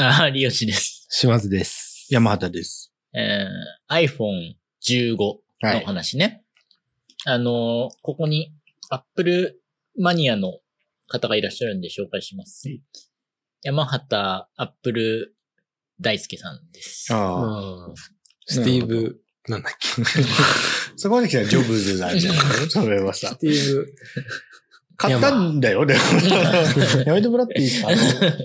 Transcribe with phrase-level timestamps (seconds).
[0.00, 1.06] ああ、リオシです。
[1.10, 2.06] 島津です。
[2.10, 2.92] 山畑です。
[3.12, 5.16] えー、iPhone15
[5.62, 6.44] の話ね。
[7.26, 8.54] あのーここに
[8.90, 9.60] Apple
[9.98, 10.58] マニアの
[11.08, 12.68] 方がいらっしゃるんで紹介します。
[13.62, 15.34] 山畑 Apple
[16.00, 17.12] 大輔さんです。
[17.12, 17.94] ああ。
[18.46, 20.04] スティーブ、なんだっけ。
[20.96, 22.70] そこまで来たらジョブズなんじゃないの？
[22.70, 23.38] それはさス。
[23.38, 23.94] ティーブ、
[24.96, 26.00] 買ったんだよ、でも。
[27.06, 27.88] やめてもらっていいですか？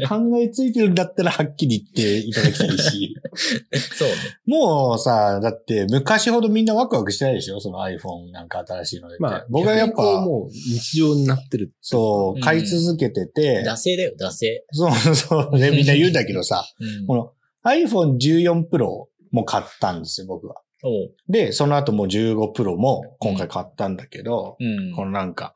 [0.19, 3.15] 考えついてるんだったらはっきり言っていただきたいし。
[3.97, 4.15] そうね。
[4.47, 7.59] もうさ、だって昔ほどみんなワクワクしてないでしょ？
[7.59, 9.17] その iPhone なんか新しいので。
[9.19, 11.71] まあ、僕はやっぱ、もう日常になってる。
[11.81, 14.63] そうう、ん買い続けてて、惰性だよ、惰性。
[14.71, 17.07] そうそうね、みんな言うんだけどさ、うん。
[17.07, 17.31] この
[17.65, 20.55] iPhone 14 Pro も買ったんですよ、僕は。
[21.27, 24.95] で、その後もう15 Pro も今回買ったんだけど、うん。
[24.95, 25.53] このなんか、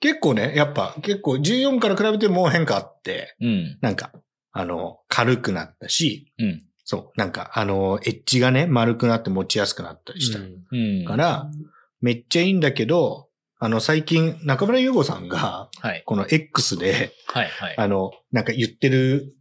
[0.00, 3.78] 結構ね、やっぱ結構14から比べても変化あって、うん。
[3.80, 4.12] なんか、
[4.52, 6.62] あの、軽くなったし、うん。
[6.84, 11.04] そう、なんか、あの、エッジがね、丸くなって持ちやすくなったりしたうんうん。
[11.04, 11.50] から、
[12.00, 13.28] めっちゃいいんだけど、
[13.60, 16.02] あの、最近、中村優吾さんが、はい。
[16.06, 17.74] この X で、はい、はい。
[17.76, 19.34] あの、なんか言ってる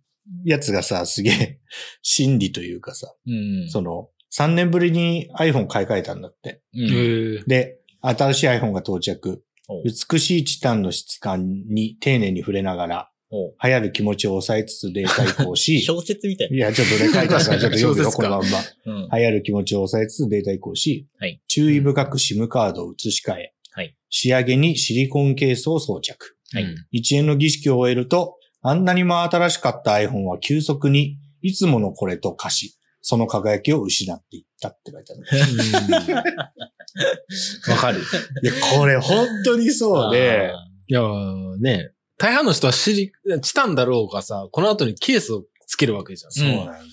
[0.44, 1.60] やつがさ、すげえ、
[2.02, 3.32] 真理というかさ、う
[3.66, 3.70] ん。
[3.70, 6.62] その、3年ぶりに iPhone 買い替えたんだって。
[6.74, 7.44] うん。
[7.46, 9.44] で、新しい iPhone が到着。
[9.84, 19.18] 美しいチタンの質感に丁寧に触れながら、流行る気持ちを抑えつつデータ移行し、 小説みたいいや、ちょっとね、書いてあるから、ちょっと読むよ、このまんま。
[19.18, 21.42] 流行る気持ちを抑えつつデータ移行し、はい。
[21.48, 23.96] 注意深く SIM カードを移し替え、はい。
[24.10, 26.38] 仕上げにシリコンケースを装着。
[26.54, 26.64] はい。
[26.64, 36.44] うん一連の儀式を終えると、あんなにも新しかった iPhone は急速に、いつものこれと化し、その輝きを失っていったって書いてある。
[37.70, 38.02] わかる。
[38.44, 40.52] いや、これ本当にそうで、
[40.88, 46.32] いやーね、大半の人は知り、チタンだろうがさ、この後にケースをつけるわけじゃん。
[46.32, 46.84] そうなんだよ。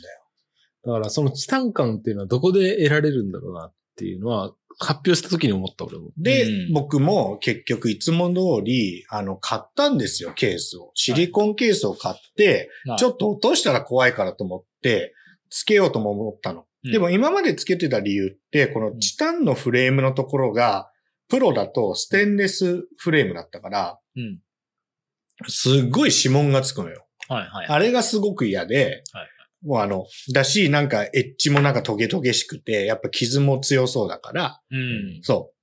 [0.84, 6.10] だからそのチタン感っていうのはどこで得られるんだろうなっていうのは、発表した時に思った俺も。
[6.16, 10.90] で、うん僕も結局いつも通り、あの、買ったんですよ、ケースを。
[10.94, 15.14] シリコンケースを買って、はいちょっと落としたら怖いからと思って、
[15.48, 16.66] つけようとも思ったの。
[16.84, 20.90] うんでも今までつけてた理由って、このチタンのフレームのところが、
[21.28, 24.38] プロだとステンレスフレームだったから、うん。
[25.48, 27.06] すっごい指紋がつくのよ。
[27.28, 27.66] はい、はい。
[27.68, 29.28] あれがすごく嫌で、はい
[29.64, 35.20] もうあの、だし、なんかエッジもなんかトゲトゲしくて、やっぱ傷も強そうだから、うん。
[35.22, 35.54] そう、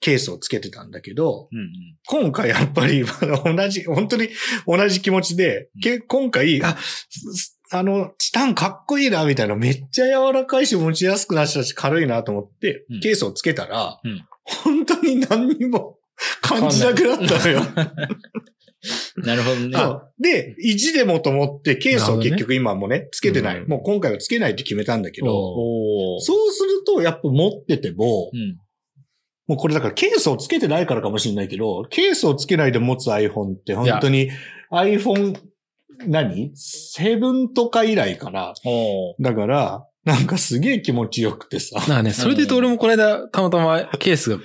[0.00, 1.70] ケースをつけてたんだけど、うん。
[2.06, 3.04] 今回やっぱり、
[3.44, 4.28] 同じ、本当に
[4.66, 15.98] 同じ気持ちで、け今回、あ、すあの、チタンかっこいいな、みたいな、めっちゃ柔らかいし持ちやすくなったし軽いなと思ってうん、ケースをつけたら、うん本当に何にも
[16.40, 17.60] 感じなくなったのよ。
[19.24, 19.76] なるほどね。
[20.20, 23.58] で、意地でもと思って、ケースを結局今もね、つけてない。
[23.60, 25.26] うんもう今回はつけないって決めたんだけど。
[26.20, 28.56] そうすると、やっぱ持ってても、うん。
[29.48, 34.30] もうこれだからケースをつけてないからかもしれないけど、ケースをつけないで持つ iPhone って本当に
[34.72, 35.38] iPhone
[36.06, 38.54] 何 ?7 とか以来かな。
[38.64, 39.14] おー。
[39.20, 41.78] だから、なんかすげえ気持ちよくてさ。
[41.80, 44.38] なんかね、それで言うと俺もこの間、たまたまケースが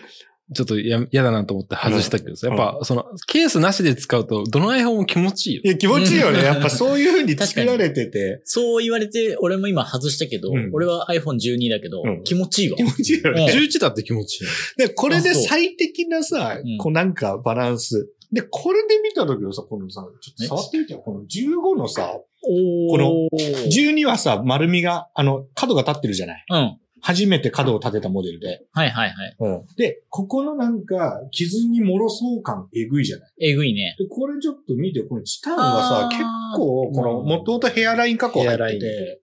[0.53, 5.67] ちょっとや嫌だなと思って外したけどさ、うんやっぱそのケースなしで使うと、どの iPhone も気持ちいいよい。
[5.69, 6.43] や、気持ちいいよね。
[6.43, 12.83] やっぱそういう風に作られてて、そう言われて、俺も今外したけど、うん俺は iPhone12 だけど、うん気持ちいいわ気。
[12.83, 13.53] 持ちいいようんね。
[13.53, 14.47] 11だって気持ちいい。
[14.77, 18.09] で、これで最適なさうん、こうなんかバランス。
[18.31, 20.99] で、これで見た時のさ、このさ、ちょっと触ってみてよ。
[20.99, 26.45] この15のさ、おこのー12はさ、丸みが、あの、角が立ってるじゃない？
[26.49, 26.77] うん。
[27.03, 28.61] 初めて角を立てたモデルで。
[28.71, 29.75] はいはいはい。
[29.75, 33.31] で、ここのなんか、傷にもろそう感えぐいじゃない？
[33.49, 33.95] えぐいね。
[33.99, 36.23] で、これちょっと見てよ、このチタンがさ結
[36.55, 39.21] 構、この、もともとヘアライン加工入ってて、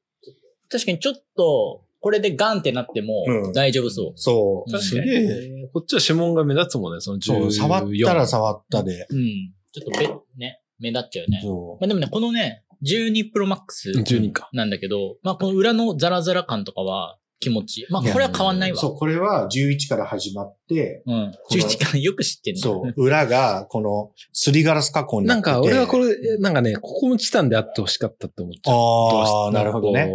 [0.71, 4.13] 確かにちょっと、これでガンってなってもうん大丈夫そう。
[4.17, 4.71] そう。
[4.71, 5.25] 確かにすげ
[5.65, 5.69] え。
[5.73, 7.21] こっちは指紋が目立つもんね、その14。
[7.23, 9.07] そう、触ったら触ったで。
[9.11, 9.53] うん。
[9.73, 10.07] ちょっとべ、
[10.37, 11.41] ね、目立っちゃうね。
[11.43, 14.49] そまあでもね、このね、12 Pro Max 12か。
[14.53, 17.87] なんだけど、まあこの裏のザラザラ感とかは気持ちいい。
[17.91, 18.05] まあう。
[18.05, 18.79] これは変わんないわ。
[18.79, 21.33] そう、これは11から始まって、うん。
[21.33, 22.61] この11間よく知ってんの。
[22.61, 25.51] そう、裏が、この、すりガラス加工になってて。
[25.51, 28.77] なんか、俺はこれ、なんかね、ここもチタンであってほしかったって思っちゃう。
[28.77, 30.11] ああ、なるほどね。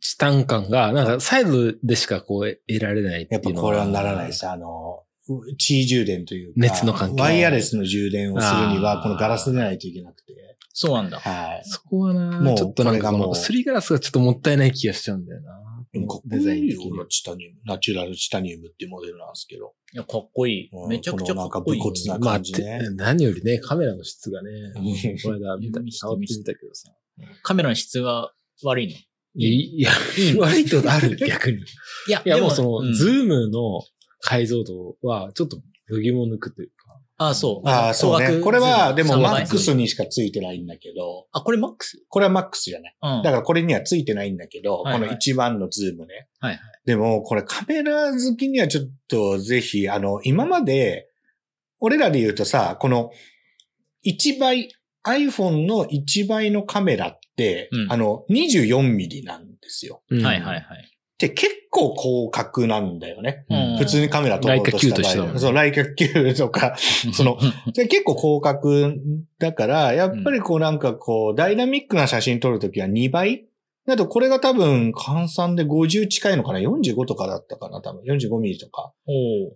[0.00, 4.48] チタン感が、なんか、サイドでしかこう、得られないってやっぱいうのこれはならないです。
[4.48, 5.02] あの、
[5.58, 10.34] 地位充電というか、熱の関係ワイヤレスの充電をするには、あーこのガラスでないといけなくて。
[10.72, 11.18] そうなんだ。
[11.18, 11.62] はい。
[11.64, 15.52] そこはな、もうちょっとなんかもうすりガラスがちょっともったいない気がしちゃうんだよな。
[15.52, 17.08] かっこデザインいいよ的に。
[17.08, 17.60] チタニウム。
[17.64, 19.72] ナチュラルチタニウムっていうモデルなんですけど。
[19.94, 20.70] いや、かっこいい。
[20.72, 21.80] うんめちゃくちゃかっこいい。
[21.80, 26.92] このなんか武骨なまあ、感じねて何よりね、カメラの質がね、う んこの間見た、見せて触ってみたけどさ。
[27.42, 28.32] カメラの質が
[28.64, 28.94] 悪いの？
[29.36, 31.58] いや、いや、割とある、逆に。
[31.58, 31.60] い
[32.10, 33.82] や、いや、でもうその、んズームの
[34.20, 36.74] 解像度は、ちょっと、度肝を抜くというか。
[37.18, 37.68] あ、そう。
[37.68, 38.40] ああ、そうね。
[38.40, 42.02] これは、でも3倍マックスにしかついてないんだけど、あ、これマックス？
[42.08, 42.96] これはマックスじゃない。
[43.00, 43.22] うん。
[43.22, 46.28] だからこれにはついてないんだけど、はいはいこの一番のズームね。
[46.40, 46.60] はいはい。
[46.84, 51.08] でも、これカメラ好きにはちょっとぜひ、あの、今まで、
[51.80, 53.10] 俺らで言うとさ、この
[54.04, 54.70] 1倍、
[55.06, 57.25] iPhone の1倍のカメラって、
[57.72, 60.02] うんあの、24ミリなんですよ。
[60.10, 60.64] うんはいはいはい。
[61.18, 63.46] で、結構広角なんだよね。
[63.48, 66.76] うん普通にカメラ撮ろうとした場合ライカ Q とそう、ライカ Q とか、
[67.12, 67.38] その、
[67.74, 68.94] で結構広角
[69.38, 73.46] だから、やっぱりこうなんかこう、ダイナミックな写真撮るときは2倍
[73.86, 77.80] だとこれが多分換算で50近いのかな ?45 とかだったかな？
[77.80, 78.02] 多分。
[78.02, 78.92] 45ミリとか。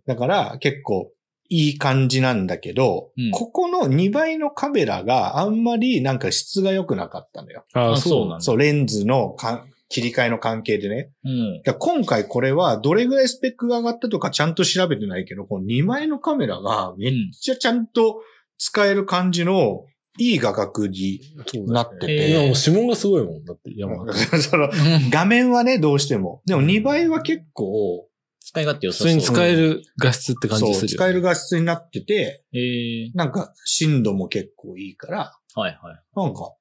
[0.07, 1.11] だから結構
[1.51, 7.65] いい感じなんだけど、うんここの2倍のカメラがあんまりなんか質が良くなかったのよ。
[7.75, 11.11] ああそうなんだそう、レンズのか切り替えの関係でね。
[11.25, 11.63] うん。
[11.63, 18.23] だから今回これはどれぐらいスペックが上がったとかちゃんと調べてないけど、この2枚のカメラがめっちゃちゃんと
[18.57, 19.85] 使える感じの
[20.19, 21.21] いい画角に
[21.67, 22.31] なってえて。
[22.31, 23.45] 今もう指紋がすごいもん。
[23.45, 24.43] だって、山形。
[24.43, 24.69] その
[25.11, 26.43] 画面はね、どうしても。
[26.47, 28.07] でも2倍は結構、
[28.41, 29.09] 使い勝手良さそう。
[29.09, 30.97] 普通に使える画質って感じそう、するよ。
[30.97, 36.03] 使える画質になってて、えー、なんか深度も結構いいから、はいはい。
[36.17, 36.55] なんか、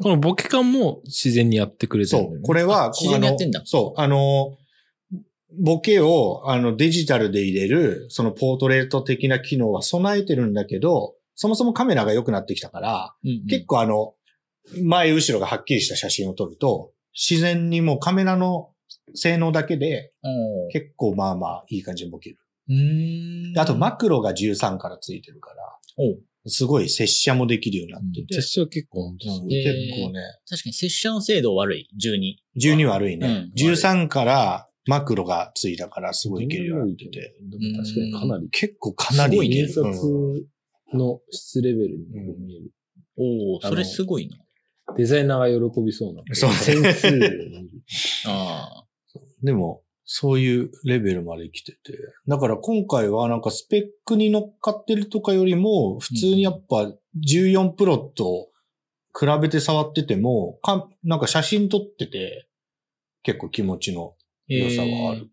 [0.00, 2.28] このボケ感も自然にやってくれてるね。
[2.28, 4.56] そう、これは、自然にやってんだそう、あの、
[5.60, 14.14] ボケを、あの、デジタルで入れる、そのポートレート的な機能は備えてるんだけど、そもそもカメラが良くなってきたから、うんうん結構あの、
[14.82, 18.70] 前後ろがはっきりした写真を撮ると、自然にもうカメラの
[19.14, 20.12] 性能だけで、
[20.72, 22.38] 結構まあまあいい感じにボケる。
[23.58, 25.56] あとマクロが13からついてるから、
[26.46, 29.50] すごい接写もできるようになってて、実写は結構本当うんすごい。
[29.50, 32.36] 結えー構ね、確かに拙者の精度悪い、12。
[32.60, 33.26] 12悪いね。
[33.26, 37.34] うん13からマクロがついたからすごいいけるようになってて。
[37.76, 39.86] 確かにかなり、結構かなりすごいね印刷う
[40.38, 42.04] んの質レベルに
[42.38, 42.70] 見える。
[43.16, 44.36] おおそれすごいな。
[44.96, 46.22] デザイナーが喜びそうな。
[46.34, 47.50] そうセンスを見る。
[48.26, 48.83] あ
[49.44, 51.78] でも、そういうレベルまで来てて。
[52.26, 56.92] だから今回はなんかスペックに乗っかってるとかよりも、普通にやっぱ
[57.26, 58.48] 14プロと
[59.18, 62.48] 比べて触ってても、かなんか写真撮ってて、
[63.22, 65.20] 結構気持ちのー良さはある。
[65.20, 65.26] えー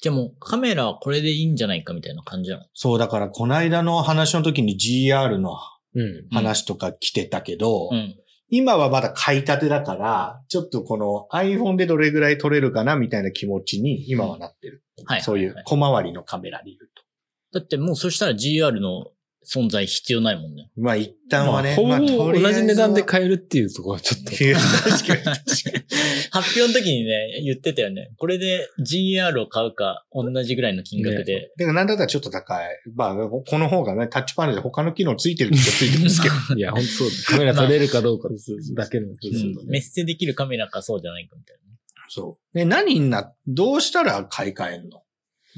[0.00, 2.62] じゃあもうカメラこれでいいんじゃないかみたいな感じなの？
[2.72, 5.56] そう、だからこの間の話の時に GR の
[5.94, 6.28] うん。
[6.30, 8.14] 話とか来てたけど、うん。
[8.50, 14.84] 今はまだ買いたてだから、ちょっとこの iPhone でどれぐらい撮れるかなみたいな気持ちに今はなってる。
[15.04, 15.22] はい。
[15.22, 17.02] そういうはは小回りのカメラで言うと。
[17.58, 19.08] だってもうそしたら GR の
[19.48, 20.70] 存在必要ないもんね。
[20.76, 21.70] まあ一旦はね。
[21.82, 24.30] まあほぼ同じ値段で買えるっていうところはちょっと。
[24.36, 25.84] 確かに確かに。
[26.30, 28.10] 発表の時にね、言ってたよね。
[28.18, 31.50] これで GR を買うか、同じぐらいの金額で。
[31.58, 32.68] だからなんだったらちょっと高い。
[32.94, 36.34] まあ、この方がね、タッチパネルで他の機能ついてるっちゃついてるんですけど。
[36.54, 37.14] いや、本当そうだ。
[37.26, 38.28] カメラ撮れるかどうか
[38.74, 39.06] だけの。
[39.06, 39.16] うん
[39.66, 41.62] メッセできるカメラかそうじゃないかみたいな。
[42.10, 42.54] そう。
[42.54, 45.02] で、何にな、どうしたら買い替えんの？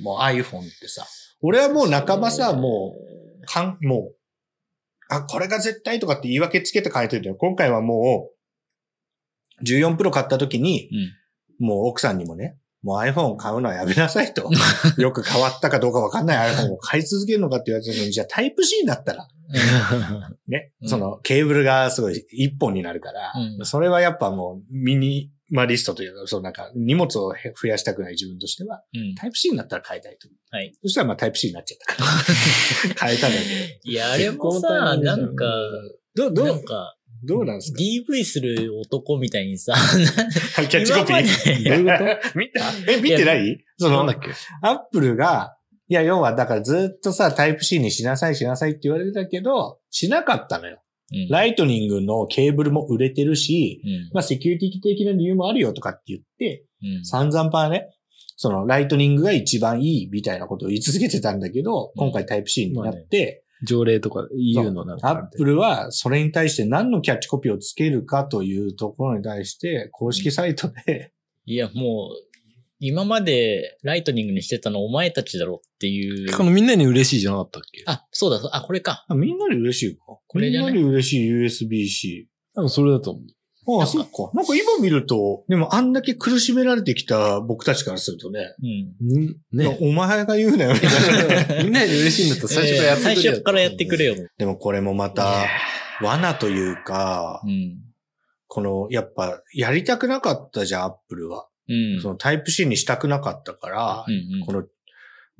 [0.03, 1.07] もう iPhone ってさ。
[1.43, 4.17] 俺はもう半ばさ、もう、かん、もう、
[5.09, 7.35] あ、これが絶対とかって言い訳つけて買えてるよ。
[7.35, 8.31] 今回はも
[9.61, 10.89] う、14プロ買った時に、
[11.59, 11.67] うん。
[11.67, 14.51] もう奥さんにもね、もう iPhone 買うのはやめなさいと。
[14.97, 19.29] よく変わったかどうかわかんない iPhone を買い続けるのかって言われてるのに、じゃあタイプ C になったら、
[20.49, 29.15] ね、うんそのケーブルがすごい一本になるから、うんそれはやっぱもうミニマリストというか、そうなんか荷物を増やしたくない自分としては、うん。
[29.17, 30.29] タイプ C になったら変えたいと。
[30.51, 30.73] はい。
[30.83, 33.05] そしたらまあタイプ C になっちゃったから。
[33.09, 35.45] 変えたんだけいや、あれもさ、なんか、
[36.15, 36.31] ど。
[36.31, 39.75] どう、どう、なんか、どうなんですか？DV する男みたいにさ、
[40.71, 41.81] キャッチコピー？
[41.81, 42.39] 今までどういうこと？
[42.39, 42.93] 見た？
[42.93, 43.65] え、見てない？
[43.79, 44.31] そのなんだ、っけ？
[44.63, 45.57] アップルが、
[45.89, 50.81] いや、要は、だからずっとさ、タイプ C にしなさい、しなさいって言われてたけど、しなかったのよ。
[51.13, 51.29] うん。
[51.29, 54.11] ライトニングのケーブルも売れてるし、うん。
[54.13, 57.05] まあ、セキュリティ的な理由もあるよとかって言って、うん。
[57.05, 57.91] 散々パーね、
[58.37, 62.07] その、ライトニングが一番いいみたいなことを言い続けてたんだけど、うん。
[62.07, 71.13] 今回タイプ C になって、条例とか EU のなんかアップルはそれに対して何のキャッチコピーをつけるかというところに対して、公式サイトで、
[71.47, 72.30] いや、もう、
[72.81, 76.35] 今までライトニングにしてたのお前たちだろっていう。
[76.37, 77.83] このみんなに嬉しいじゃなかったっけ？
[77.87, 79.05] あ、そうだ、あ、これか。
[79.09, 80.03] あみんなに嬉しいか？
[80.27, 82.29] これじゃないみんなに嬉しい USB-C。
[82.55, 83.23] 多分それだと思う。
[83.81, 84.31] ああ、そっか。
[84.35, 89.21] なんか今見ると、でもあんだけ苦しめられてきた僕たちからするとね、うん。
[89.27, 89.77] んね。
[89.83, 91.63] お前が言うなよみたいな。
[91.63, 94.15] みんなで嬉しいんだったら最初からやってくれよ最初からやってくれよ。
[94.39, 95.45] でもこれもまた、
[96.03, 97.77] 罠というかう、ん。
[98.49, 101.47] この、やっぱ、やりたくなかったじゃん、アップルは。
[101.71, 102.03] うん。
[102.03, 104.65] そのタイプ C にしたくなかったからう、んうんこの、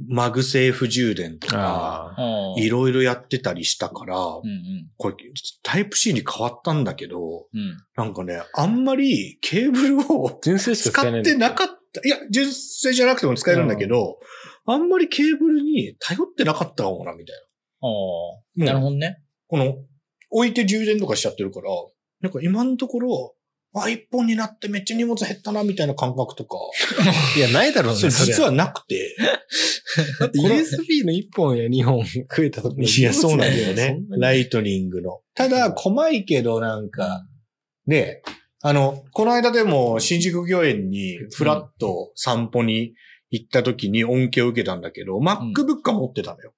[0.09, 2.23] マグセーフ充電とか、ああ。
[2.23, 4.91] ああいろいろやってたりしたから、うんうん。
[4.97, 5.15] これ、
[5.63, 7.77] タイプ C に変わったんだけど、うん。
[7.97, 10.91] なんかね、あんまりケーブルを使。
[10.91, 12.01] ってなかった。
[12.03, 14.19] いや、純正じゃなくても使えるんだけど、
[14.65, 17.37] あんまりケーブルに頼ってなかったかもな、みたい
[17.83, 18.65] ああ。
[18.65, 18.67] な。
[18.67, 19.23] なるほどね。
[19.49, 19.77] この、
[20.31, 21.71] 置いて充電とかしちゃってるから、
[22.21, 23.35] なんか今のところ、
[23.73, 26.57] あ、一本になってめっちゃ荷物減ったな、みたいな感覚とか、
[27.37, 27.99] いや、ないだろうね。
[27.99, 28.49] それ実は。
[28.49, 29.17] はなくて、
[30.19, 35.21] だって USB の1本や2本増えたとこいや、そうなんだよ そねライトニングの。
[35.35, 37.25] ただ、細いけどなんか、
[37.87, 38.23] ね、
[38.63, 42.95] あの、この間でも新宿御苑にフラッと散歩に
[43.31, 46.53] 行った時に恩恵を受けたんだけど、MacBook は持ってたのよ。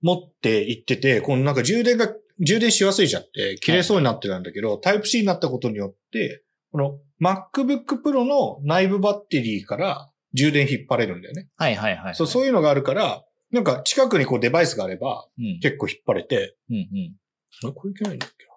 [0.00, 2.08] 持って行ってて、このなんか充電が、
[2.40, 6.42] 充電しやすいじゃんって、切れそうになってたんだけど、タイプ C になったことによって、
[6.72, 11.48] この MacBook Pro の内部バッテリーから充電引っ張れるんだよね。
[11.56, 12.14] はいはいはい。
[12.14, 15.60] そう、そういうのがあるから、なんか近くにこうデバイスがあればうん。
[15.60, 17.16] 結構引っ張れて、うんうん。
[17.64, 18.52] あれこれいけないんだっけな？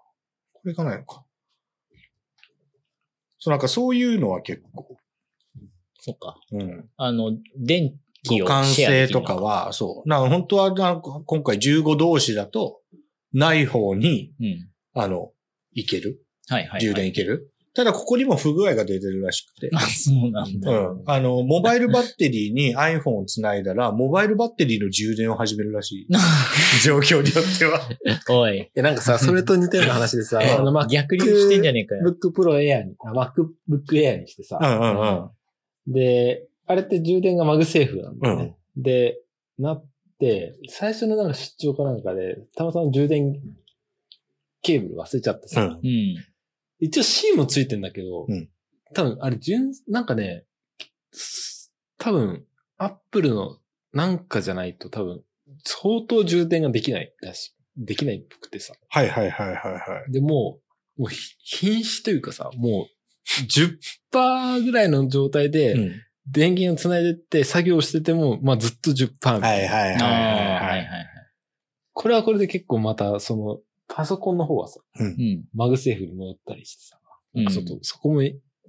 [0.54, 1.26] これいかないのか。
[3.40, 4.98] そう、なんかそういうのは結構。
[6.00, 6.38] そっか。
[6.52, 6.90] うん。
[6.96, 10.10] あの、電気を互換性とかは、そう。
[10.10, 12.82] なんか本当はなんか今回15同士だと、
[13.34, 14.70] ない方に、うん。
[14.94, 15.32] あの、
[15.74, 16.24] いける。
[16.48, 16.82] はいはいはい。
[16.82, 17.54] 充電いける。
[17.76, 19.70] ただここにも不具合が出てるらしくて。
[19.74, 20.72] あ、そうなんだ。
[20.72, 21.04] うん。
[21.06, 26.08] あの、モバイルバッテリーに iPhone をつないだら、モバイルバッテリーの充電を始めるらしい。
[26.86, 27.82] 状況によっては。
[28.30, 28.60] おい。
[28.60, 32.04] いや、なんかさ、それと似たような話でさ、 あの、ま、逆流してんじゃねえかよ。
[32.04, 35.94] MacBook Pro Air に、あ MacBook Air にしてさ、うんうんうん。
[35.94, 38.56] で、あれって充電がマグセーフなんだよね。
[38.78, 39.18] で、
[39.58, 39.93] なって、
[40.70, 43.42] 最初のなんか出張かなんかで、たまたま充電
[44.62, 45.70] ケーブル忘れちゃってさ、うん。
[45.70, 46.16] うん。
[46.80, 48.50] 一応 C もついてんだけど、うん
[48.96, 50.46] 多分あれ純、なんかね、
[51.98, 52.46] 多分、
[52.78, 53.58] アップルの
[53.92, 55.24] なんかじゃないと多分、
[55.64, 58.76] 相当充電ができないだし、できないっぽくてさ。
[58.90, 60.12] はいはいはいはいはい。
[60.12, 60.60] で、も
[60.98, 63.42] う、もうひ瀕死というかさ、もう
[64.14, 65.92] 10%ぐらいの状態で、うん
[66.28, 69.48] 電源をつないでって作業してても、まあずっと10%みたいな。
[69.48, 70.86] はいはいはいはいああ、はいははいい。
[70.86, 71.08] はい。
[71.94, 75.46] これはこれで結構また、その、パソコンの方はさ、うん。
[75.54, 76.98] マグセーフに戻ったりしてさ、
[77.36, 78.22] うんちょっとそこも、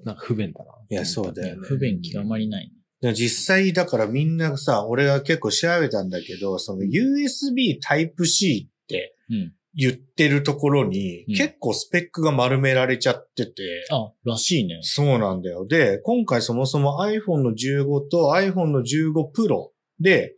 [0.04, 0.73] なんか不便だな。
[0.90, 2.73] いやそうだよね不便極まりない。
[3.12, 9.52] 実際だからみんなさ、俺は結構調べたんだけど、その USB Type-C ってうん。
[9.76, 14.78] 言ってるところに、うん結構スペックが丸められちゃってて、あ、らしいね。
[14.83, 15.66] そうなんだよ。
[15.66, 20.37] で、今回そもそも iPhone の15と iPhone の15 Pro で、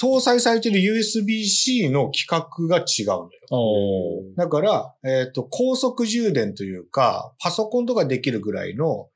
[0.00, 3.28] 搭載されてる USB-C の規格が違うんだよ。
[4.36, 9.08] だから、えっ、と、高速充電というか、パソコンとかできるぐらいの、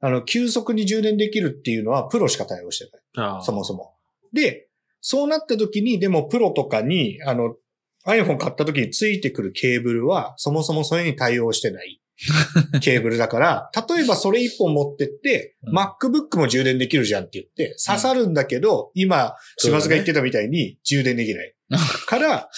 [0.00, 3.36] あの、急速に充電できるっていうのは、プロしか対応してない。
[3.38, 3.94] あそもそも。
[4.32, 4.68] で、
[5.02, 7.54] そうなった時に、でもプロとかに、あの、
[8.06, 12.00] iPhone 買った時についてくるケーブルは、そもそもそれに対応してない
[12.80, 21.54] ケーブルだから、例えばそれ一本持ってって、うん MacBook も充電できるじゃんって言って、刺さるんだけど、今、島津が言ってたみたいに充電できない。
[22.06, 22.50] から、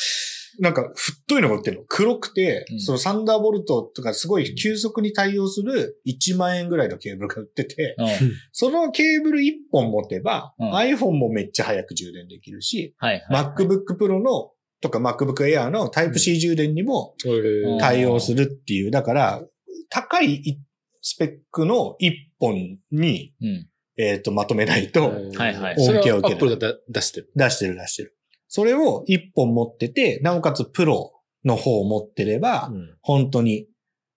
[0.59, 1.85] なんか、太いのが売ってるの。
[1.89, 8.07] 黒くて、うんそのサンダーボルトとかすごい急速に対応する1万円ぐらいのケーブルが売ってて、うん。
[8.53, 13.45] そのケーブル1本持てば、うん iPhone もめっちゃ早く充電できるし、はいはい。
[13.57, 14.51] MacBook Pro の
[14.83, 19.43] とか MacBook Air の Type-C 充電にもうん対応するっていう、だから、
[19.89, 20.61] 高い
[21.01, 23.69] スペックの1本に、うん。
[23.99, 27.31] えっ、と、まとめないとはいはいそれは恩恵を受けるアップルがだ出してる。
[27.37, 28.17] 出してる出してる。
[28.49, 31.13] それを1本持ってて、なおかつプロ
[31.45, 32.71] の方を持ってれば、
[33.03, 33.67] 本当に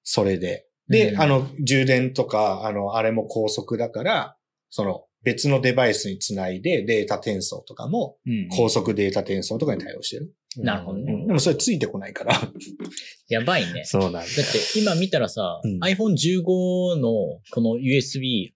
[0.03, 0.65] それで。
[0.87, 4.37] で、うんあの、充電とか、あの、あれも高速だから、
[4.69, 8.47] その、別のデバイスにつないでデータ転送とかも、うん。
[8.49, 10.33] 高速データ転送とかに対応してる。
[10.57, 12.39] なるほどねでもそれついてこないから。
[13.29, 13.83] やばいね。
[13.85, 14.19] そうなんだ。
[14.19, 18.51] だって今見たらさ、うん iPhone15 のこの USB、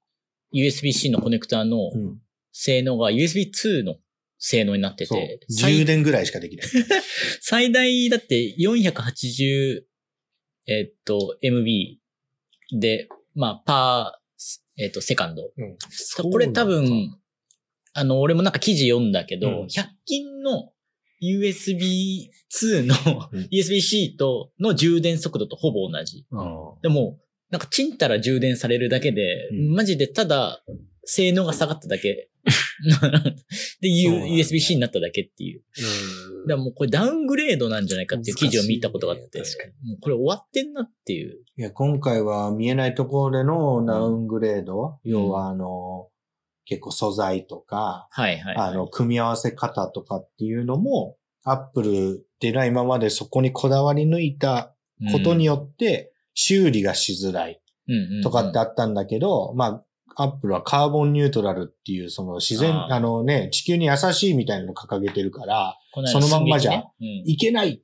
[0.53, 3.95] USB-C のコネクターのうん性能が USB2 の
[4.37, 5.39] 性能になってそうて、。
[5.49, 6.67] 充最電ぐらいしかできない。
[7.41, 9.83] 最大だって480、
[10.67, 11.97] えっと、MB
[12.79, 15.51] で、まあ、パー、えっと、セカンド。
[16.31, 17.17] これ多分、
[17.93, 20.71] あの、俺もなんか記事読んだけど、うん100均の
[21.21, 22.95] USB2 の
[23.31, 23.39] うん。
[23.51, 26.25] USB-C との充電速度とほぼ同じ。
[26.31, 27.17] うんでも、
[27.49, 29.75] なんかチンたら充電されるだけで、うん。
[29.75, 30.61] マジでただ、
[31.05, 32.29] 性能が下がっただけ。
[33.81, 35.63] で、USB-C になっただけっていう。
[36.47, 39.45] だからもうこれダウングレードなんじゃないかっていう記事を見たことがあって、ね
[39.83, 41.39] もうこれ終わってんなっていう。
[41.57, 46.08] いや、今回は見えないところでのダウングレード、要はあの、
[46.69, 48.69] 結構素材とか、はいはい、はい。
[48.69, 54.75] あの、組み合わせ方とかっていうのも、アップルっていうのは今までそこにこだわり抜いた
[55.11, 57.59] ことによって、修理がしづらい
[58.21, 59.83] とかってあったんだけど、ま
[60.15, 62.93] あ、アップルはカーボンニュートラルっていう、その自然、あー。
[62.93, 67.81] あのね、地球に優しいみたいなのを掲げてるから、こ間そのまんまじゃいけない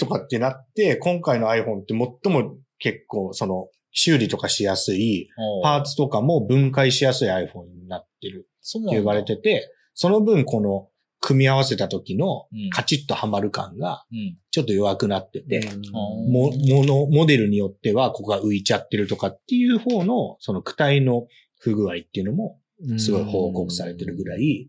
[0.00, 8.48] とかってなって、今回の iPhone って最も結構、その、修理とかしやすい、うんパーツとかも分解しやすい iPhone になってる
[8.78, 10.88] って言われてて、その分この
[11.20, 14.36] 組み合わせた時のうんカチッとはまる感がうん。
[14.50, 21.26] ちょっと弱くなってて、うんも、もの、モデルによってはここが浮いちゃってるとかっていう方の、その躯体の
[21.58, 22.58] 不具合っていうのも
[22.98, 24.68] すごい報告されてるぐらい、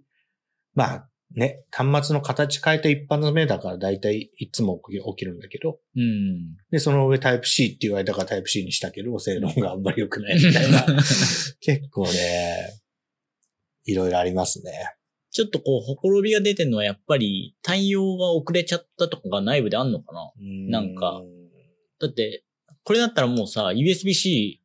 [0.73, 6.55] まあね、端末の形変えた一般の目だから大体いつも起き起きるんだけど、うん。
[6.71, 10.85] で、その上タイプ C って言われたからタイプ C にしたけど、性能があんまり良くないみたいな。
[11.59, 12.82] 結構ね、
[13.85, 14.71] いろいろありますね。
[15.31, 20.31] ちょっとこう、ほころびが出てるのはやっぱり対応が遅れちゃったとかが内部であんのかな？
[20.39, 21.21] なんか
[21.99, 22.43] だって、
[22.83, 24.61] これだったらもうさ、USB-C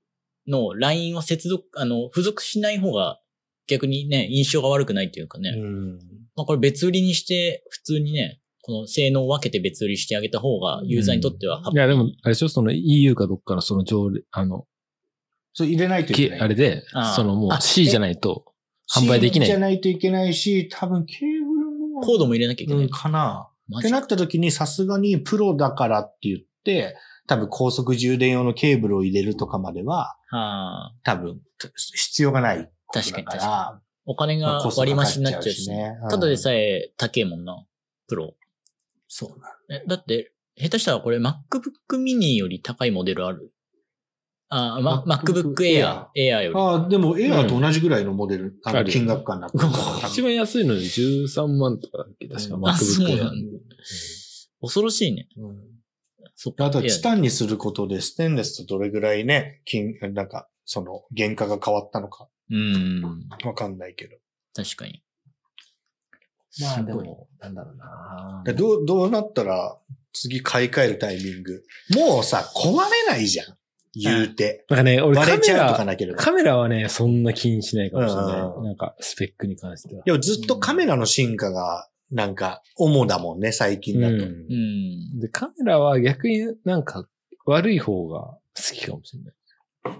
[0.46, 3.20] のラインを接続、あの、付属しない方が
[3.66, 5.50] 逆にね、印象が悪くないっていうかね。
[5.56, 5.98] うん。
[6.36, 12.48] まあこれ別売りにして、普通にね、この性能を分けて別売りしてあげた方が、ユーザーにとってはハッいや、でも、あれでしょ？
[12.50, 14.66] その EU かどっかのその条例、あの、
[15.54, 16.40] それ入れないといけけない。
[16.40, 16.82] あれで
[17.16, 18.44] そのもうあ C じゃないと
[18.90, 19.60] 販売できな C じゃい。
[19.60, 22.00] ないといけないし、多分ケーブルも。
[22.00, 22.84] コードも入れなきゃいけない。
[22.84, 23.48] うん、かな。
[23.78, 26.96] ってなった時にさすがにプロだからって言って、
[27.28, 31.40] 多分高速充電用のケーブルを入れるとかまでは、はあ、多分
[31.76, 37.62] 必要がない確かに確かお金が割り増しになっちゃうししねうんただでさえ高えもんな、
[38.08, 38.28] プロ。
[38.28, 38.32] ら。
[39.08, 43.52] そうなんえだって、下手したらこれ MacBook mini より高いモデルある
[44.50, 46.58] あ、ま、MacBook Air、Air より。
[46.58, 52.28] ああ、でもエアーと同じぐらいのモデル、あの金額感になってるから一番安いので13万とかだっけ？
[52.28, 53.32] 確か MacBook Air だ
[54.60, 55.28] 恐ろしいね。
[55.36, 55.56] うん
[56.40, 56.66] そっか。
[56.66, 63.02] あとは Air チタンにすることでステンレスとどれぐらいね、金、なんか、その、原価が変わったのかうん。
[63.44, 64.16] わかんないけど。
[64.54, 65.02] 確かに。
[66.60, 69.78] まあでも、なんだろうなどう、どうなったら、
[70.12, 71.62] 次買い替えるタイミング。
[71.96, 73.46] もうさ、壊れないじゃん。
[74.02, 74.64] 言うて。
[74.68, 76.18] なんかね、俺カメ割れちゃうとかラ、なければ。
[76.18, 78.40] カメラはね、そんな気にしないかもしれない。
[78.40, 80.02] うんなんか、スペックに関しては。
[80.04, 84.14] でもずっとカメラの進化が、なんか、主だもんね、最近だと。
[84.14, 85.20] うんうん。
[85.20, 87.06] で、カメラは逆になんか
[87.46, 88.40] 悪い方が好
[88.74, 89.34] きかもしれない。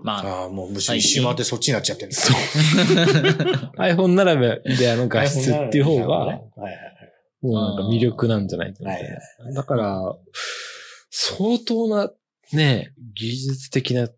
[0.03, 2.13] まあ、ああ、もうむしろ一周回ってそっちになっちゃってる。
[2.13, 2.37] そう。
[3.79, 6.99] iPhone ならであの画質っていう方が、はいはい
[7.41, 10.17] もうなんか魅力なんじゃないかいはいだから、
[11.11, 12.11] 相当な
[12.53, 14.09] ね、技術的な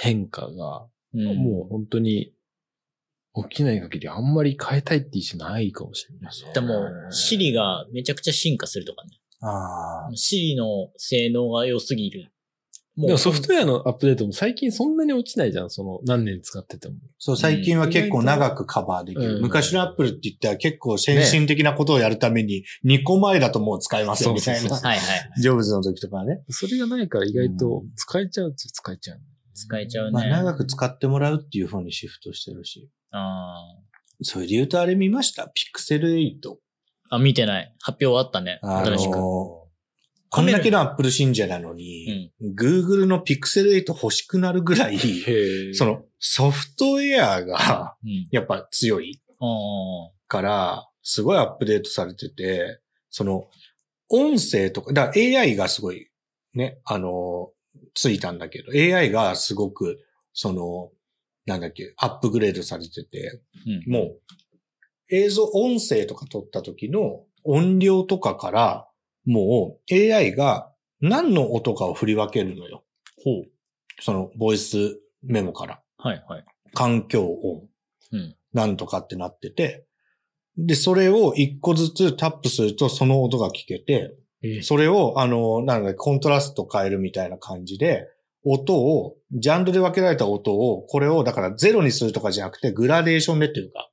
[0.00, 2.32] 変化が、うんもう本当に
[3.34, 6.54] 起きない限りあんまり変えたいって意思ないかもしれない。
[6.54, 9.10] でも、シリがめちゃくちゃ進化するとかね。
[9.40, 10.10] ああ。
[10.14, 12.31] シリの性能が良すぎる。
[12.94, 16.96] もうでもソフトウェアのアップデートも最近そんなに落ちないじゃん、その何年使ってても。
[17.18, 19.36] そう、最近は結構長くカバーできる。
[19.36, 24.78] うん昔のアップルって言ったら結構先進的なことをやるために2個前だともう使えますよみたいなそうそう。
[24.86, 25.40] はいはい。
[25.40, 26.42] ジョブズの時とかはね。
[26.50, 29.20] それがないから意外と使えちゃうっちゃ使えちゃう。
[29.54, 30.12] 使えちゃうね。
[30.12, 32.90] まあ長く使ってもらうっていう方にシフトしてるし。
[33.10, 33.54] あ
[34.22, 35.48] それで言うとあれ見ました？
[35.54, 36.40] ピクセル8。
[36.40, 36.54] ー
[37.10, 37.74] あ、見てない。
[37.80, 38.58] 発表あったね。
[38.62, 39.16] あ新しく。
[40.40, 48.28] のこんだけのアップル信者なのに、Google の Pixel 8欲しくなるぐらい、へそのソフトウェアがうん。
[48.30, 49.44] やっぱ強いあ
[50.28, 53.48] から、すごいアップデートされてて、その
[54.08, 56.08] 音声とか、だから AI がすごい
[56.54, 57.50] ね、あの、
[57.94, 59.98] ついたんだけど、AI がすごく、
[60.32, 60.90] その、
[61.46, 63.92] なんだっけ、アップグレードされてて、ーうん。
[63.92, 64.20] もう、
[65.10, 68.88] 映像、音声とか撮った時の音量とかから、
[69.24, 72.84] もう AI が何の音かを振り分けるのよ。
[73.22, 73.50] ほう。
[74.00, 75.80] その、ボイスメモから。
[75.98, 76.44] はいはい。
[76.74, 77.68] 環境音。
[78.12, 78.36] うん。
[78.52, 79.86] なんとかってなってて、
[80.58, 84.14] で、それを一個ずつタップするとその音が聞けて、
[84.62, 88.08] それを、あの、なんだコントラスト変えるみたいな感じで、
[88.44, 93.88] 音を、ジャンルで分けられた音を、これを、だからゼロにするとかじゃなくて、グラデーションでっていうか。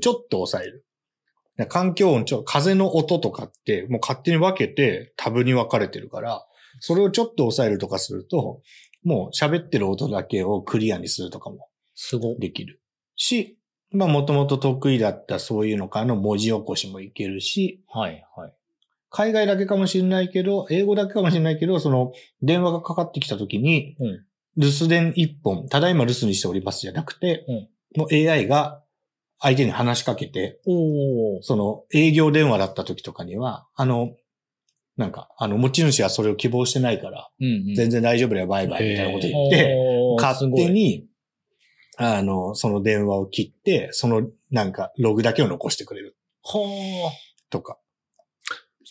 [0.00, 0.84] ちょっと抑える。
[1.68, 6.46] 環境音、ちょ、風の音とかって、もう勝手に分けてタブに分かれてるから、
[6.80, 8.62] それをちょっと抑えるとかすると、
[9.04, 12.36] もう喋ってる音だけをクリアにするとかもすごい。
[12.38, 12.80] できる
[13.16, 13.58] し、
[13.90, 18.52] まあもともと得意だったそういうのからの文字起こしもいけるし、はい、はい。
[19.10, 28.82] 海外だけかもしれないけど、英語だけかもしれないけど、その電話がかかってきた時に、うん留守電一本、ただいま留守にしておりますじゃなくて、うんもう AI が
[29.42, 30.60] 相手に話しかけて。
[31.42, 34.14] その営業電話だった時とかには、あの、
[34.96, 37.74] なんか、あの、持ち主はそれを希望してないから、うん、うん。
[37.74, 39.74] 全然大丈夫だよ、バイバイみたいなこと言って、
[40.18, 40.70] 勝手。
[40.70, 41.06] に、
[41.96, 46.68] あの、その電話を切って、その、なんか、ログだけを残してくれるすごい
[47.02, 47.10] は
[47.50, 47.78] とか、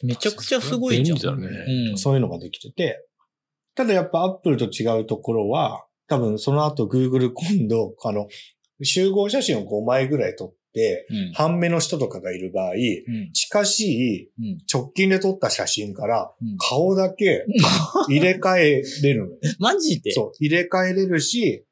[0.04, 0.06] あ。
[0.06, 1.18] めちゃくちゃすごいじゃん。
[1.18, 1.92] 便利だね。
[1.92, 1.98] うん。
[1.98, 3.06] そういうのができてて、
[3.76, 8.28] ただやっぱ Apple と違うところは、多分その後 Google 今度、あの、
[8.84, 11.34] 集合写真を5枚ぐらい撮って、うん。
[11.34, 13.32] 半目の人とかがいる場合、うん。
[13.34, 14.58] 近しいうん。
[14.72, 17.46] 直近で撮った写真からうん顔だけ
[18.08, 19.38] 入れ替えれるのよ。
[19.60, 20.12] マジで？
[20.12, 21.66] そう、入れ替えれるし、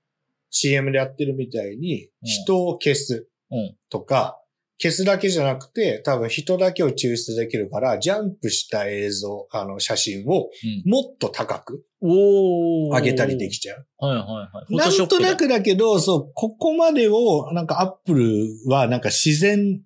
[0.49, 3.75] CM でやってるみたいに人を消すうん。
[3.89, 4.35] とか、
[4.81, 10.49] 消すだけじゃなくて、多分人だけを抽出できるから、ジャンプした映像、あの写真を
[10.85, 10.89] うん。
[10.89, 12.95] もっと高くおー。
[12.95, 13.85] 上げたりできちゃう。
[13.97, 14.75] はいはいはい。
[14.75, 15.37] なんとなく。
[15.39, 19.81] くだけど、そう、ここまでを、なんかアップルはなんか自然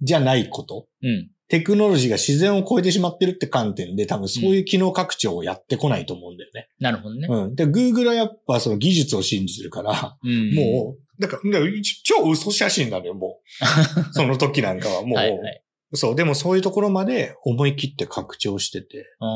[0.00, 0.86] じゃないこと。
[1.02, 1.30] うん。
[1.48, 6.68] テクノロジーが自然を超えてしまってるって観点で多分そういう機能拡張をやってこないと思うんだよね。
[6.78, 7.26] なるほどね。
[7.28, 7.54] うん。
[7.54, 10.54] で、Google はやっぱその技術を信じてるから、うん。
[10.54, 11.72] もう、だから、だから
[12.04, 14.12] 超嘘写真なのよ、もう。
[14.12, 15.62] その時なんかはもう、はいはい。
[15.94, 19.06] そう、でもそういうところまで思い切って拡張してて。
[19.20, 19.28] ああ。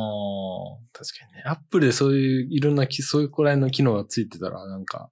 [0.93, 1.43] 確かにね。
[1.47, 5.11] アップルでそういういろんなき、そういうくらいの機能がついてたら、なんか、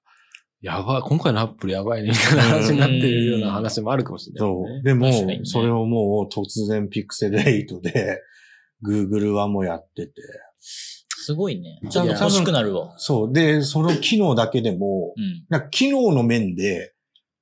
[0.61, 4.83] やばい、今回のアップルやばいね、みたいな話になってるような話もあるかもしれない、そう。
[4.83, 8.20] でもね、それをもう突然 Pixel 8で、
[8.87, 10.12] Google はもうやってて。
[10.59, 11.81] すごいね。
[11.90, 12.94] ちょっと欲しくなるわ。
[12.98, 13.33] そう。
[13.33, 15.14] で、その機能だけでも、
[15.50, 15.70] うん。
[15.70, 16.94] 機能の面で、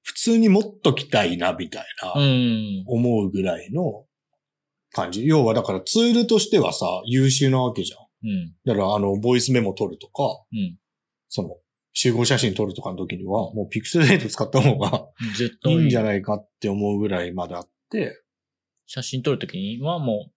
[0.08, 2.84] 普通にもっときたいな、みたいな、うん。
[2.86, 4.06] 思うぐらいの
[4.92, 5.26] 感じ。
[5.26, 8.30] 要はだからツールとしてはさ、優秀なわけじゃん。
[8.30, 8.54] うん。
[8.64, 10.78] だからあの、ボイスメモ取るとか、うん。
[11.28, 11.50] その、
[11.92, 18.22] 集合写真撮るとかの時には、もう Pixel 8使った方が絶対いいんじゃないかって思うぐらいまであって、
[18.86, 20.32] 写真撮るときにはもう、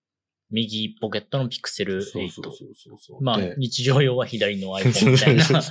[0.53, 2.03] 右ポケットのピクセル8。
[2.03, 3.23] そうそうそうそう。
[3.23, 5.61] まあで、日常用は左の iPhone みたいな 感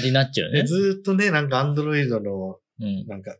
[0.00, 0.66] じになっちゃうねで。
[0.66, 3.06] ずーっとね、なんか Android の、うん。
[3.06, 3.36] なんか、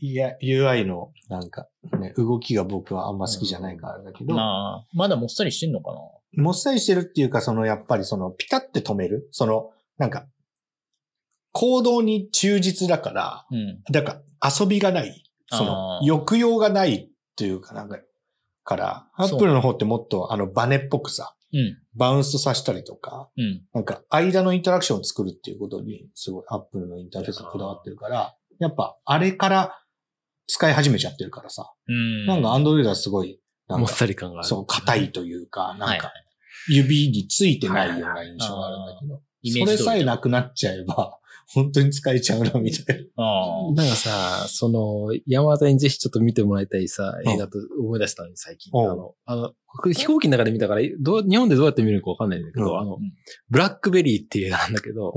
[0.00, 1.68] いや、UI の、なんか、
[1.98, 6.42] ね、動きが僕はあんま好きじゃないからだけど、まあ、まだもっさりしてんのかな？
[6.42, 9.28] もっさりしてるっていうか、その、やっぱりその、ピタって止める？
[9.30, 10.26] その、なんか、
[11.52, 13.82] 行動に忠実だから、うん。
[13.90, 15.22] だから遊びがない。
[15.48, 17.98] その抑揚がないっていうかなんか、
[18.64, 21.78] から、アップルの方ってもっとあのバネっぽくさ、うん。
[21.94, 23.62] バウンスさせたりとか、うん。
[23.72, 29.78] なんか間のインタラクションを作るっていうことに、すごいアップルのインターフェースがこだわってるから、やっぱあれから
[30.46, 32.26] 使い始めちゃってるからさ、うん。
[32.26, 34.48] なんかアンドロイドはすごい、なんもっか、さり感がある。
[34.48, 36.12] そう、硬いというか、なんか。
[36.68, 41.18] 指についてないような印象があるんだけど、それさえなくなっちゃえば、
[41.54, 43.74] 本当に使えちゃうな、みたいああ。
[43.74, 47.32] なんかさ、その、山形にぜひちょっと見てもらいたいさ、うん。
[47.32, 48.72] 映画と思い出したのに最近。
[48.74, 48.84] う。
[48.84, 49.52] んあの、あの、
[49.92, 52.78] 飛行機の中で見たから、どう、日本でどうやって見るかわかんないんだけど、うん。
[52.78, 52.98] あの、
[53.48, 55.14] ブラックベリーっていう映画なんだけど、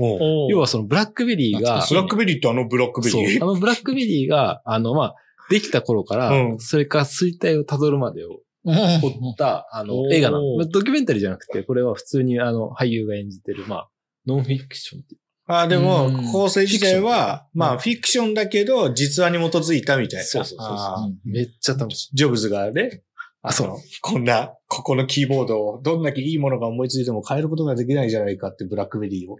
[0.48, 5.14] 要はそのブラックベリーが、ブラックベリーってあのブラックベそう、リーあのブラックベリーが、あの、まあ、
[5.50, 6.58] できた頃から、うん。
[6.60, 8.76] それから衰退を辿るまでをうん。
[8.76, 10.56] 追った、あおの、ー映画なの。
[10.56, 13.88] まあドキュメンタリーじゃなくて、これは普通にあの、俳優が演じてる、まあ、
[14.26, 15.20] ノンフィクションっていう
[15.58, 20.24] あでもうん、構成自体は、まあ、フィクションだけど、実話に基づいたみたいな。
[20.24, 22.10] そうそうそうめっちゃ楽しい。
[22.14, 23.02] ジョブズがね、
[23.42, 29.38] あそうの、こんな、ここのキーボードを、どんだけいいものが思いついても変えることができないじゃないかって、ブラックベリーを、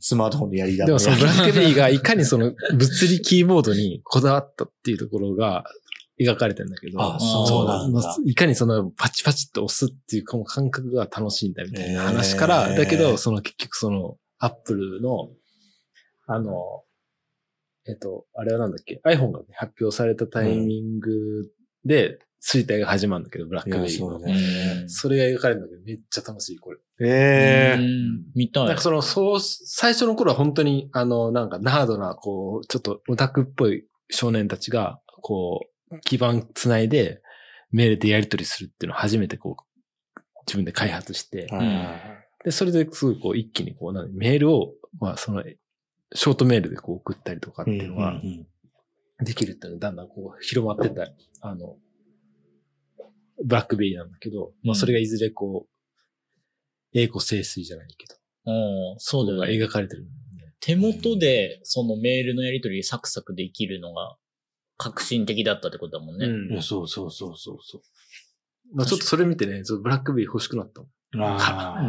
[0.00, 5.64] スマートフォンでやりだでもそのブラックベリーがいかにその物理キーボードにこだわったっていうところが
[6.20, 8.00] 描かれてるんだけど、あそうなんだ。
[8.00, 12.76] まあいかにそのパチパチって押すっていうこの感覚が楽しいんだみたいな話かへら、ー。
[12.76, 15.30] だけどその結局そのアップルの、
[16.32, 16.84] あの、
[17.86, 21.50] えっと、あれはなんだっけ ?iPhone が、ね、発表されたタイミング
[21.84, 24.18] で衰退が始まるんだけど、ブラックベリーの。
[24.18, 26.78] そねそれが描かれるんだけど、めっちゃ楽しい、これ。
[27.00, 28.66] ええうん見たい。
[28.66, 37.22] なんかその、そう、最初の頃は本当に、あの、なんか、ナードな、こう、ちょっとオタクっぽい少年たちが、こう、基盤つないで、
[37.70, 41.48] メールでやり取りするっていうのを初めてこう、自分で開発して、
[42.44, 45.42] で、それですぐこう、一気にこう、メールを、まあ、その、
[46.14, 48.20] ショートメールでこう送ったりとかっていうのが
[49.20, 51.76] できるっていうのがだんだんこう、広まってった、あの、
[53.44, 58.16] ブラックベリーなんだけど、まあ、それがいずれこう、栄枯盛衰じゃないけど、
[58.92, 59.58] うん、そうだよね。
[59.58, 60.06] が描かれてる。
[60.60, 64.16] 手元でそのメールのやり取りサクサクできるのが
[64.76, 66.26] 革新的だったってことだもんね。
[66.52, 67.82] いや、そうそうそうそうそう。
[68.74, 70.90] まあちょっとそれ見てね、ブラックベリー欲しくなったもん。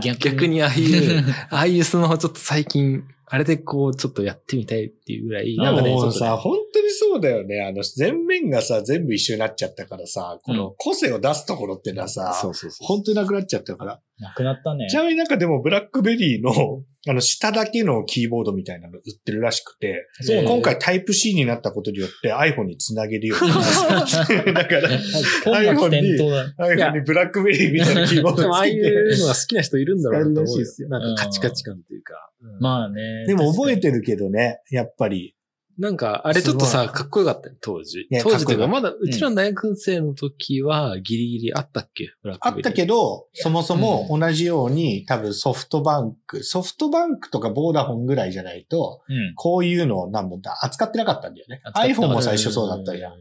[0.01, 7.61] 逆逆にああいう、 ああいうスマホちょっと最近、あれでこう、ちょっとやってみたいっていうぐらい、ななんんかね、もうさ、本当にそうだよね。
[7.61, 12.85] あの、全面がさ、全部一緒になっちゃったからさ、この個性を出すところってのはさ、そうそうそう。
[12.85, 14.01] 本当になくなっちゃったから。
[14.19, 14.95] なくなったねち。
[14.95, 24.43] なみになんかでも、ブラックベリーの、あの、下だけのキーボードみたいなの売ってるらしくて、そう今回タイプ C になったことによって iPhone につなげるようになりました。
[24.53, 26.53] だから、本末転倒だ。
[26.57, 28.79] iPhone にブラックベリーみたいなキーボーでもああい。
[28.79, 32.13] うのが好きな人いるんだろうなと思うよなんかカチカチ感っていうか。
[32.41, 33.25] うんまあね。
[33.27, 35.35] でも覚えててるけどね、やっぱり。
[35.77, 38.21] なんか、あれちょっとさ、かっこよかったよ、当時ね。
[38.21, 42.11] 当時というか、まだ、うちらの大学生の時は、ギリギリあったっけ？
[42.21, 49.33] ブラックベリーあったけど、そもそも同じように、多分ソフトバンク、ソフトバンクとかボーダフォンぐらいじゃないと、うん。
[49.35, 51.61] こういうのをなんもだ扱ってなかったんだよね。
[51.75, 53.13] iPhone も最初そうだったじゃん。
[53.13, 53.15] ん。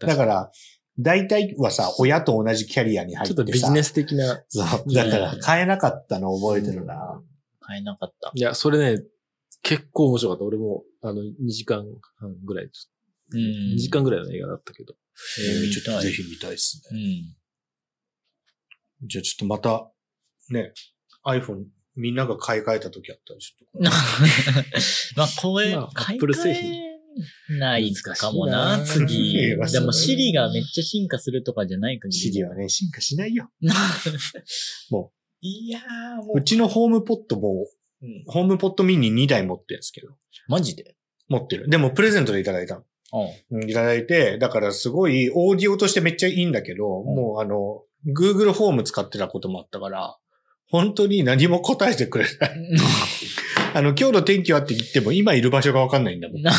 [0.00, 0.50] だから、
[0.98, 3.42] 大体はさ、親と同じキャリアに入ちょってさ。
[3.42, 4.42] っとビジネス的な。
[4.48, 4.92] そう。
[4.92, 7.20] だから、買えなかったの覚えてるな。
[7.60, 8.30] 買えなかった。
[8.34, 9.02] いや、それね、
[9.64, 10.44] 結構面白かった。
[10.44, 11.84] 俺も、あの、2時間
[12.18, 12.66] 半ぐらい、
[13.32, 13.40] うん。
[13.74, 14.94] 2時間ぐらいの映画だったけど。
[15.38, 16.98] えーちょっとぜひ見たいですね。
[19.00, 19.08] うん。
[19.08, 19.90] じゃあちょっとまた、
[20.50, 20.72] ね、
[21.24, 21.64] iPhone
[21.96, 25.16] みんなが買い替えた時あったらちょっと。
[25.16, 29.56] まあ、声、まあ買い替品えないかもな、な次。
[29.72, 32.18] でも、シリがめっちゃ進化するとかじゃない限り。
[32.20, 33.50] シリはね、進化しないよ。
[34.90, 37.66] もいやー、もうちのホームポットも、
[38.04, 40.08] うんホームポットミニ2台持ってるんですけど。
[40.48, 40.94] マジで？
[41.28, 41.68] 持ってる。
[41.68, 42.82] でもプレゼントでいただいたの。
[43.50, 43.62] うん。
[43.62, 50.18] うんいただいて、だからすごいオーディオとしてめっちゃいいんだけど、もうあの、Google フォーム使ってたこともあったから、
[50.70, 52.70] 本当に何も答えてくれない。
[53.74, 56.42] あの、今日の天気はって言っても今いる場所がわかんないんだもん。
[56.42, 56.52] な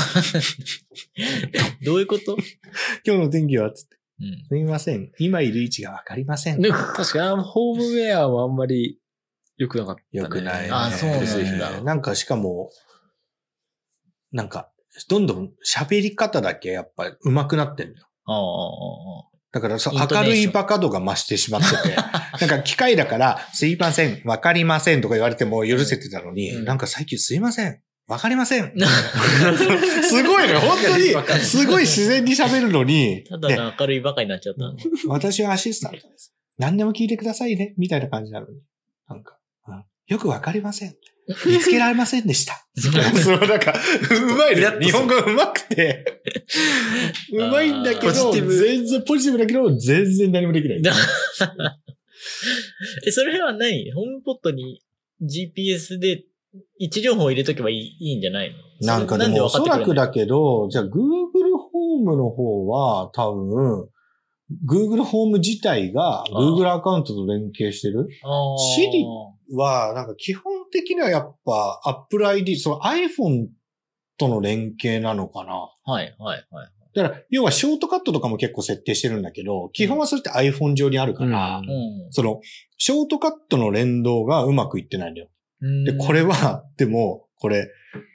[1.84, 2.38] どういうこと？
[3.06, 3.98] 今日の天気はっつって。
[4.22, 4.46] うん。
[4.48, 5.12] すみません。
[5.20, 6.62] 今いる位置がわかりません。
[6.62, 8.98] 確かに、ホームウェアはあんまり
[9.58, 10.08] 良くなかった、ね。
[10.12, 12.70] よくない、あそうなんだねなんかしかも、
[14.32, 14.70] なんか、
[15.10, 18.06] どんどん喋り方だけやっぱり上手くなってんのよ。
[18.26, 21.96] ああああ、だからそ明るいバカ度が増してしまってて、
[22.46, 28.74] なんか機械だから、すいません、わかりませんとか言われても許せてたのに、うんなんか最近すいません、わかりません。
[30.04, 34.62] すごいね、本当に、すごい自然に喋るのに、ただねの明るいバカになっちゃった。
[35.08, 36.34] 私はアシスタントです。
[36.58, 38.60] 何でも聞いてくださいね、みたいな感じなのに。
[39.08, 39.45] なんか、うん
[40.08, 40.96] よくわかりません。
[41.48, 42.54] 見つけられませんでした。
[42.80, 44.68] そう、なんか、うまいね。
[44.86, 46.06] 日本語うまくて、
[47.34, 50.82] うまいんだけど、ポジティブ全然ポジティブだけど、全然何もできない。
[53.08, 54.82] え、それは何ホームポットに
[55.24, 56.24] GPS で
[56.80, 58.88] 位置情報を入れとけばいいいいんじゃないの？
[58.88, 60.92] なんかでも、おそらくだけど、じゃあ Google
[61.72, 63.90] ホームの方は多分、
[64.66, 69.06] Google ホーム自体が Google アカウントと連携してるあーシリ
[69.56, 73.48] は、なんか基本的にはやっぱ Apple ID、その iPhone
[74.18, 75.54] との連携なのかな。
[75.84, 76.72] はい、はい、はい。
[76.96, 82.40] だから、要はショートカットとかも結構設定してるんだけど、基本はそれって iPhone 上にあるから、うんうんその、
[82.78, 85.28] ショートカットの連動がうまくいってないんだよ。
[85.62, 85.84] うん。
[85.84, 87.70] で、これは、でも、これ、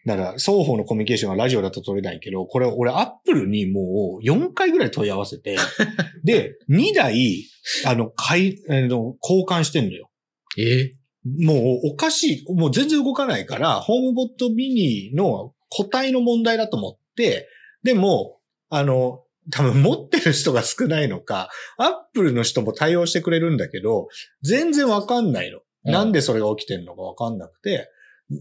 [0.06, 5.56] だから、双方のコミュニケーションはラジオだと取れないけど、これ、俺、アップルにもう4回ぐらい問い合わせて、
[6.24, 7.44] で、2台、
[7.86, 10.10] あの、買い、あの、交換してんのよ。
[10.58, 10.94] え？
[11.38, 17.46] もう、おかしい、もう全然動かないから、ホームボットミニの個体の問題だと思って、
[17.84, 24.08] でも、あの、多分持ってる人が少ないのか、アップルの人も対応してくれるんだけど、
[24.42, 25.58] 全然わかんないの。
[25.58, 27.88] うんなんでそれが起きてるのかわかんなくて、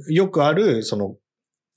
[0.10, 1.16] よくある、その、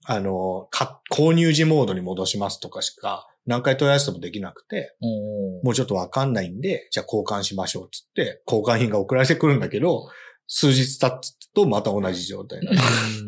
[0.04, 10.08] あの、か購入時モードに戻しますとかしか、何回問い合わせてもできなくて、うんもうちょっとわかんないんで、じゃあ交換しましょうっつって、交換品が送られてくるんだけど、
[10.46, 12.78] 数日経つとまた同じ状態になる。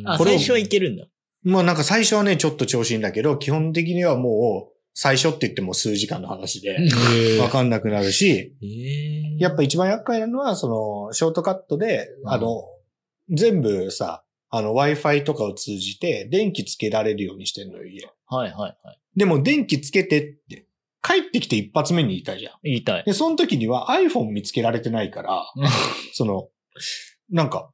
[0.06, 1.06] あ、これを最初はいけるんだ。
[1.42, 6.78] まあなんか最初はね、ちょっと調子いいんだけど、基本的にはもう、最初って言っても数時間の話で、
[7.40, 10.68] わかんなくなるし、ええやっぱ一番厄介なのは、そ
[11.08, 12.30] の、ショートカットで、うん。
[12.30, 12.62] あの、
[13.28, 14.24] 全部さ、
[14.56, 18.06] あの、Wi-Fi とかを通じて、電気つけられるようにしてんのよ、家。
[18.26, 19.00] はい、はい、はい。
[19.16, 20.68] でも、電気つけてって、
[21.02, 22.52] 帰ってきて一発目に言いたいじゃん。
[22.62, 23.04] 言いたい。
[23.04, 25.42] で、その時には iPhone 見つけられてないから、
[26.14, 26.50] その、
[27.30, 27.72] なんか、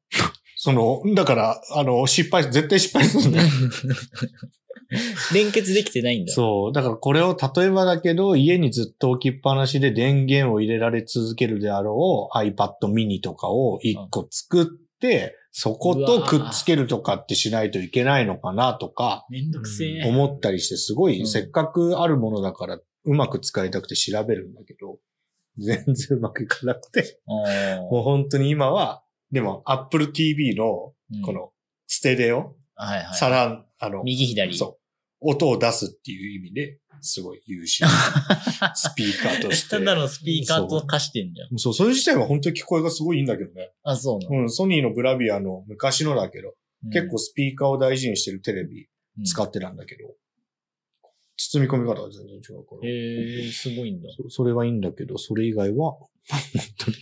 [0.57, 3.49] その、だから、あの、失敗、絶対失敗するんだよ。
[5.35, 6.33] 連結できてないんだ。
[6.33, 6.73] そう。
[6.73, 14.67] だからこれを例えばだけど、家にずっと置きっぱなしで電源を入れられ続けるであろう iPad mini とかを一個作っ
[14.99, 20.09] て、そことくっつけるとかってしないといけないのかなとか、めんどくせえ。
[20.09, 24.99] 思ったりして、すごい、うんせっかくあるものだから、うまく使いたくて調べるんだけど、
[25.61, 27.21] 全然うまくいかなくて、
[27.91, 31.53] もう本当に今は、でも Apple TV の、うんこの、
[31.87, 33.15] ステレオ、はいはい。
[33.15, 34.57] サラン、あの、右左。
[34.57, 34.80] そう。
[35.21, 37.85] 音を出すっていう意味で、すごい優秀。
[38.75, 39.71] スピーカーとして。
[39.71, 41.59] ただのスピーカーと化してんじゃん。
[41.59, 43.73] そう、それ自体は本当に聞こえがすごいいいんだけどね。
[43.83, 46.55] あ、そうなの、うん、ソニーのブラビアの昔のだけど、うん
[46.93, 48.89] 結構スピーカーを大事にしてるテレビ
[49.27, 50.15] 使ってたんだけど、
[51.37, 52.89] 包み込み方が全然違うから。
[52.89, 54.09] へえ、すごいんだ。
[54.17, 56.09] そそれはいいんだけど、それ以外は、本
[56.79, 56.97] 当に。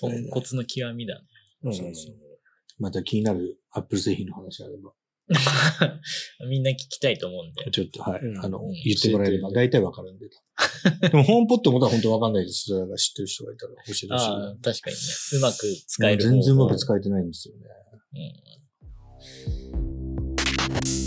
[0.00, 1.26] ポンコツの極みだね。
[1.62, 2.16] うんそうそう
[2.78, 4.92] また気になるアップル製品の話あれば、
[6.48, 7.70] みんな聞きたいと思うんで。
[7.70, 10.28] ちょっと、はい、うんあの、うん言ってもらえれば教大体わかるんで。
[11.10, 12.64] でも、ホームポットも本当わかんないです。
[12.64, 12.76] 知っ
[13.14, 14.08] てる人がいたら教えてほしい。
[14.10, 15.02] ああ、確かにね。
[15.34, 16.22] うまく使える。
[16.22, 17.60] 全然うまく使えてないんですよね。
[18.14, 20.97] うん